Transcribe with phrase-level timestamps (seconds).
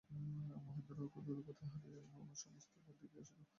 [0.09, 3.41] মহেন্দ্র তখন দ্রুতপদে বাহির হইয়া বাড়ির সমস্ত ঘর দেখিয়া আসিল।